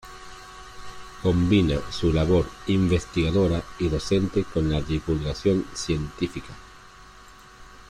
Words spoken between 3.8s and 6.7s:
docente con la divulgación científica.